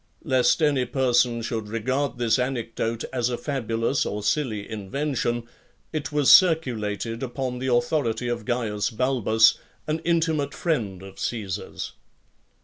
Lest 0.23 0.63
any 0.63 0.83
person 0.85 1.43
should 1.43 1.67
regard 1.67 2.17
this 2.17 2.39
anecdote 2.39 3.03
as 3.13 3.29
a 3.29 3.37
fabulous 3.37 4.03
or 4.03 4.23
silly 4.23 4.67
invention, 4.67 5.43
it 5.93 6.11
was 6.11 6.31
circulated 6.33 7.21
upon 7.21 7.59
the 7.59 7.67
authority 7.71 8.27
of 8.27 8.43
Caius 8.43 8.89
Balbus, 8.89 9.59
an 9.85 9.99
intimate 9.99 10.55
friend 10.55 11.03
of 11.03 11.19
Caesar's. 11.19 11.93